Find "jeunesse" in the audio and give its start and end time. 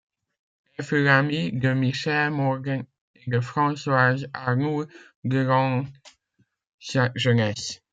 7.13-7.83